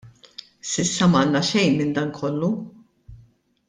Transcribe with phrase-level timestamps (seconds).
[0.69, 2.53] S'issa m'għandna xejn minn dan kollu.